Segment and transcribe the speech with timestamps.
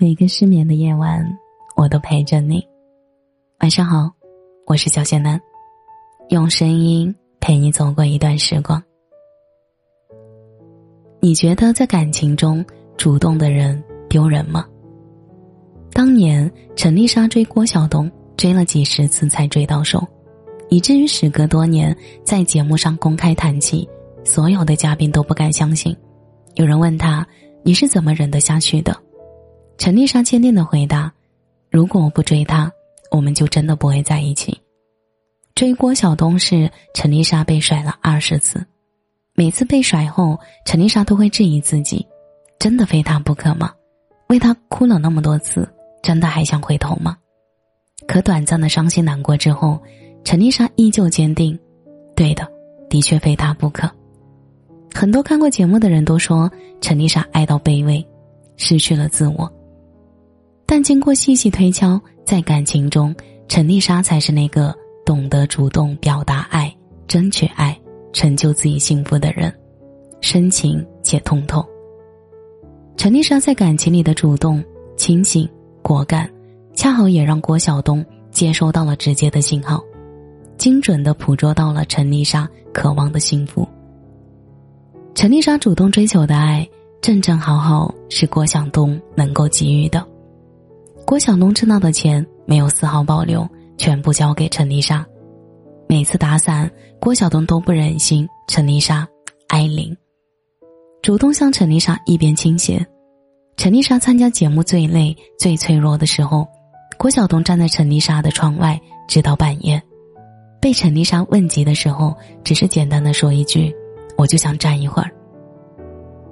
[0.00, 1.20] 每个失眠的夜晚，
[1.74, 2.64] 我都陪着你。
[3.58, 4.08] 晚上好，
[4.64, 5.40] 我是小仙男，
[6.28, 8.80] 用声音陪你走过一段时光。
[11.18, 12.64] 你觉得在感情中
[12.96, 14.64] 主动的人丢人吗？
[15.92, 20.06] 当年陈丽莎追郭晓东，追了几十次才追到手，
[20.68, 21.92] 以至于时隔多年
[22.22, 23.88] 在节目上公开谈起，
[24.24, 25.96] 所有的嘉宾都不敢相信。
[26.54, 27.26] 有人问他
[27.64, 28.96] ：“你是怎么忍得下去的？”
[29.78, 31.10] 陈丽莎坚定的回答
[31.70, 32.70] ：“如果我不追他，
[33.12, 34.60] 我们就真的不会在一起。”
[35.54, 38.66] 追郭晓东时，陈丽莎被甩了二十次，
[39.34, 42.04] 每次被甩后，陈丽莎都会质疑自己
[42.58, 43.72] ：“真的非他不可吗？
[44.28, 45.66] 为他哭了那么多次，
[46.02, 47.16] 真的还想回头吗？”
[48.06, 49.80] 可短暂的伤心难过之后，
[50.24, 51.56] 陈丽莎依旧坚定
[52.16, 52.46] ：“对的，
[52.90, 53.88] 的确非他不可。”
[54.92, 58.04] 很多看过节目的人都说，陈丽莎爱到卑微，
[58.56, 59.52] 失去了自我。
[60.70, 63.16] 但经过细细推敲，在感情中，
[63.48, 66.70] 陈丽莎才是那个懂得主动表达爱、
[67.06, 67.74] 争取爱、
[68.12, 69.50] 成就自己幸福的人，
[70.20, 71.64] 深情且通透。
[72.98, 74.62] 陈丽莎在感情里的主动、
[74.94, 75.48] 清醒、
[75.80, 76.30] 果敢，
[76.74, 79.82] 恰好也让郭晓东接收到了直接的信号，
[80.58, 83.66] 精准的捕捉到了陈丽莎渴望的幸福。
[85.14, 86.68] 陈丽莎主动追求的爱，
[87.00, 90.06] 正正好好是郭晓东能够给予的。
[91.08, 95.06] 郭晓东挣到的钱没有丝毫保留，全部交给陈丽莎。
[95.88, 96.70] 每次打伞，
[97.00, 99.08] 郭晓东都不忍心陈丽莎
[99.48, 99.96] 挨淋，
[101.00, 102.86] 主动向陈丽莎一边倾斜。
[103.56, 106.46] 陈丽莎参加节目最累、最脆弱的时候，
[106.98, 109.82] 郭晓东站在陈丽莎的窗外，直到半夜。
[110.60, 112.14] 被陈丽莎问及的时候，
[112.44, 113.74] 只是简单的说一句。
[114.18, 115.10] 我就想站一会儿。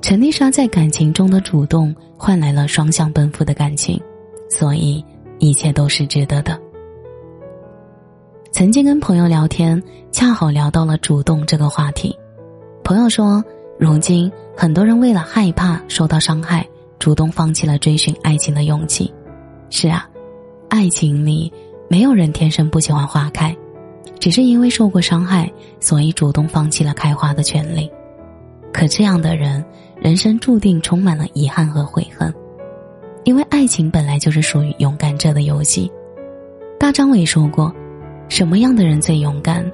[0.00, 4.00] 陈丽莎在感情中的主动换来了双向奔赴的感情，
[4.52, 5.02] 所以
[5.38, 6.60] 一切都是值得的。
[8.52, 12.14] 曾经跟朋友聊天，恰好聊到了主动这个话题。
[12.84, 13.42] 朋友说，
[13.78, 16.68] 如今很多人为了害怕受到伤害，
[16.98, 19.10] 主动放弃了追寻爱情的勇气。
[19.70, 20.06] 是啊，
[20.68, 21.50] 爱情里
[21.88, 23.56] 没有人天生不喜欢花开。
[24.20, 27.90] 只是因为受过伤害，所以主动放弃了开花的权利。
[28.70, 29.64] 可这样的人，
[29.96, 32.32] 人生注定充满了遗憾和悔恨。
[33.24, 35.90] 因为爱情本来就是属于勇敢者的游戏。
[36.78, 37.72] 大张伟说过
[38.28, 39.70] ：“什么样的人最勇敢？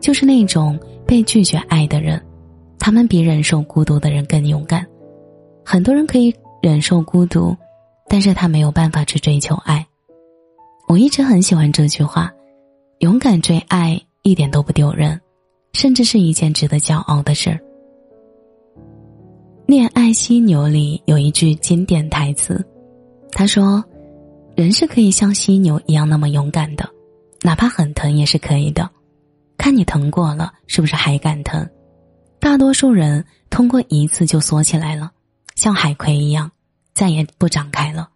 [0.00, 2.20] 就是那种被拒绝爱的人，
[2.78, 4.86] 他们比忍受孤独的人更勇敢。
[5.64, 7.54] 很多人可以忍受孤独，
[8.08, 9.86] 但是他没有办法去追求爱。”
[10.88, 12.32] 我一直很喜欢这句话。
[13.00, 15.20] 勇敢追爱一点都不丢人，
[15.72, 17.54] 甚至是一件值得骄傲的事儿。
[19.66, 22.66] 《恋爱犀牛》里有一句经典台词，
[23.38, 23.84] 他说
[24.56, 26.90] ：“人是可以像犀牛一样那么勇敢的，
[27.40, 28.90] 哪怕很疼也是可以的。
[29.56, 31.64] 看你疼过了，是不是还敢疼？
[32.40, 35.12] 大多数人通过一次就缩起来了，
[35.54, 36.50] 像海葵一样，
[36.94, 38.08] 再也不长开了，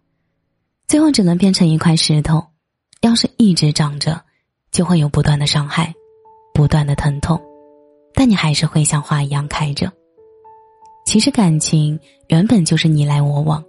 [0.89, 2.45] 最后只能变成一块石头。
[2.99, 4.21] 要是一直长着。”
[4.73, 5.93] 就会有不断的伤害，
[6.53, 7.41] 不断的疼痛，
[8.13, 9.89] 但你还是会像花一样开着。
[11.05, 11.97] 其实感情
[12.27, 13.63] 原本就是你来我往，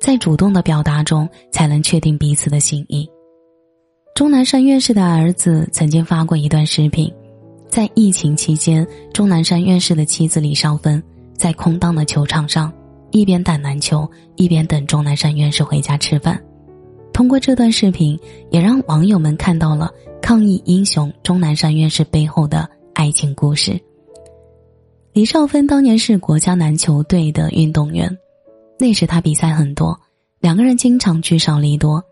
[0.00, 3.08] 在主动的表达中才能确定彼此的心意。
[4.14, 7.12] 钟南山院士的儿子曾经发过一段视频，
[7.68, 11.02] 在疫情期间，钟南山院士的妻子李少芬
[11.34, 12.72] 在空荡的球场上，
[13.10, 16.42] 一边打篮球，一边等钟南山院士回家吃饭。
[17.12, 18.18] 通过这段视频，
[18.50, 19.90] 也让网友们看到了。
[20.22, 23.80] 抗疫英雄钟南山院士背后的爱情故事。
[25.12, 28.10] 李少芬当年是国家篮球队的运动员，
[28.78, 29.98] 那时他比赛很多，
[30.40, 32.02] 两个人经常聚少离多。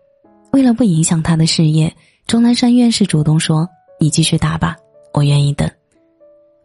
[0.51, 1.93] 为了不影响他的事业，
[2.27, 3.67] 钟南山院士主动说
[3.99, 4.75] ：“你继续打吧，
[5.13, 5.69] 我愿意等。”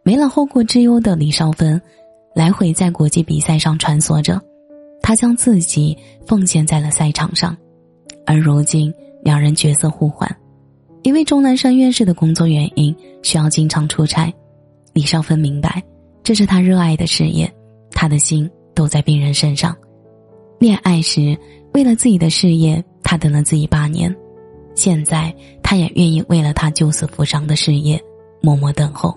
[0.03, 1.79] 没了后顾之忧的李少芬，
[2.33, 4.41] 来回在国际比赛上穿梭着，
[5.01, 7.55] 他将自己奉献在了赛场上，
[8.25, 8.91] 而如今
[9.23, 10.27] 两人角色互换。
[11.03, 14.33] 因为钟南山院士的工作原因需要经常出差，
[14.93, 15.83] 李少芬明白，
[16.23, 17.51] 这是他热爱的事业，
[17.91, 19.75] 他的心都在病人身上。
[20.61, 21.35] 恋爱时，
[21.73, 24.15] 为了自己的事业，他等了自己八年，
[24.75, 27.99] 现在他也愿意为了他救死扶伤的事业，
[28.41, 29.11] 默默等候。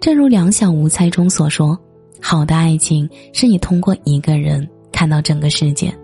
[0.00, 1.78] 正如《两小无猜》中所说，
[2.20, 5.96] 好的爱情是你通过一个人看到整个世界。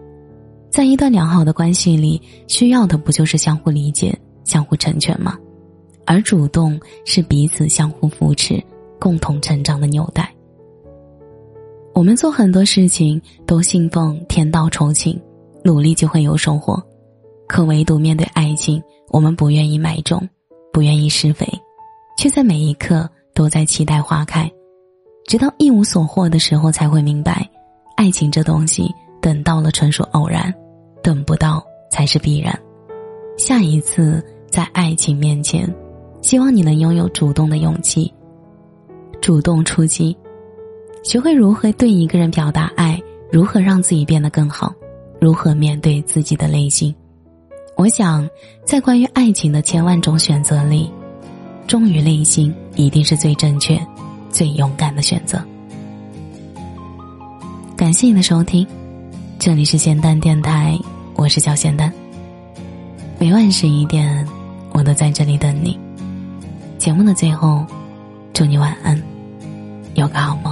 [0.71, 4.17] 在一段良好的关系里，需要的不就是相互理解？
[4.45, 5.37] 相互成全吗？
[6.07, 8.63] 而主动是彼此相互扶持、
[9.01, 10.33] 共同成长的纽带。
[12.01, 15.21] 我们做很多事情都信奉天道酬勤，
[15.63, 16.83] 努力就会有收获。
[17.47, 20.27] 可唯独面对爱情，我们不愿意买种，
[20.73, 21.47] 不愿意施肥，
[22.17, 24.51] 却在每一刻都在期待花开。
[25.27, 27.47] 直到一无所获的时候，才会明白，
[27.99, 30.51] 爱情这东西，等到了纯属偶然，
[31.03, 32.59] 等不到才是必然。
[33.37, 35.71] 下一次在爱情面前，
[36.23, 38.11] 希望你能拥有主动的勇气，
[39.21, 40.17] 主动出击，
[41.03, 43.01] 学会如何对一个人表达爱，
[43.33, 44.73] 如何让自己变得更好，
[45.19, 46.95] 如何面对自己的内心。
[47.75, 48.29] 我想，
[48.67, 50.91] 在关于爱情的千万种选择里，
[51.67, 53.81] 忠于内心一定是最正确、
[54.31, 55.43] 最勇敢的选择。
[57.75, 58.67] 感谢你的收听，
[59.39, 60.79] 这里是咸蛋电台，
[61.15, 61.91] 我是小咸蛋。
[63.19, 64.27] 每晚十一点，
[64.73, 65.79] 我都在这里等你。
[66.77, 67.65] 节目的最后，
[68.35, 69.03] 祝你晚安，
[69.95, 70.50] 有个好梦。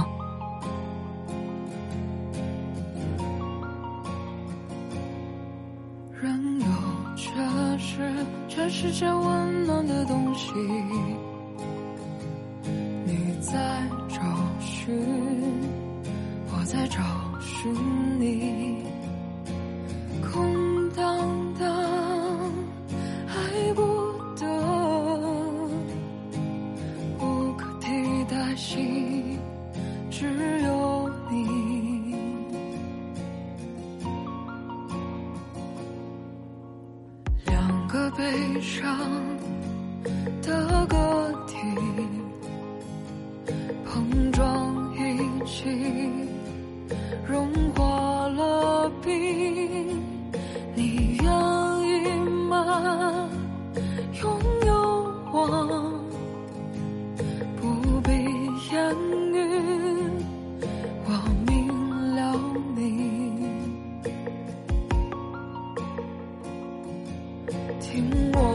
[67.91, 68.48] 听我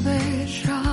[0.00, 0.87] 悲伤。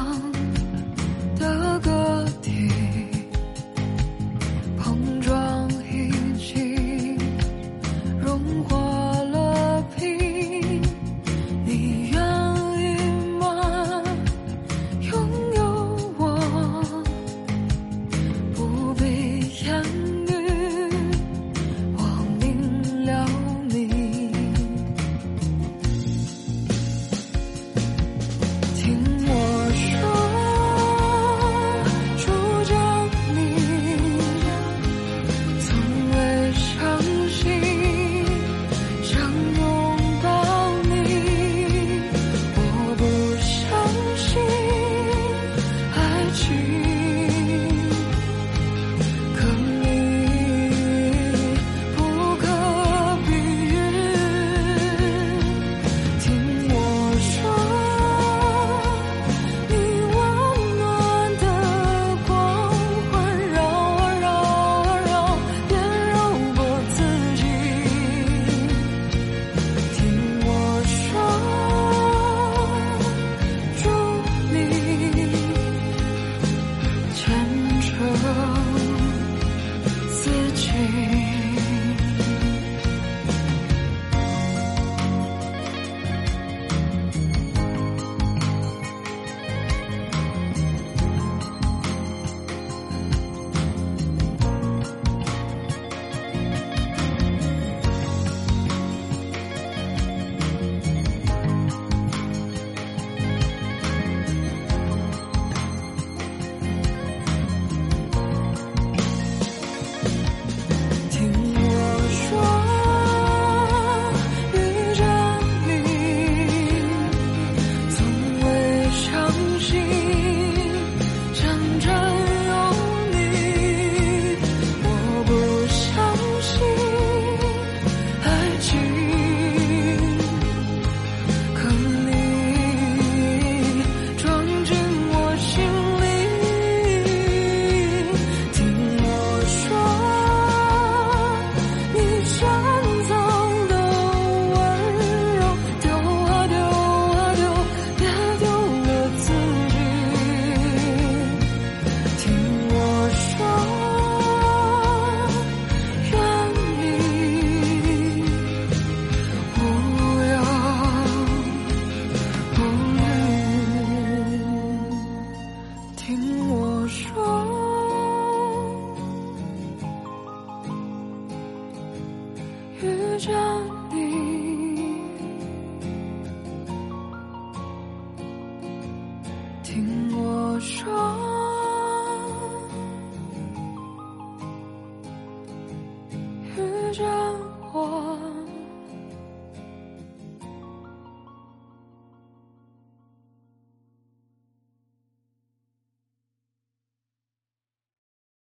[179.76, 181.45] 听我说，